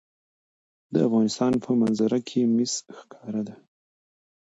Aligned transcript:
د 0.93 0.95
افغانستان 1.07 1.53
په 1.63 1.69
منظره 1.81 2.19
کې 2.27 2.41
مس 2.55 2.73
ښکاره 2.97 3.41
ده. 3.47 3.55